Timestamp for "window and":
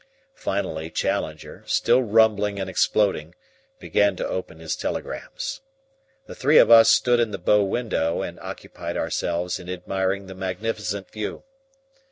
7.63-8.39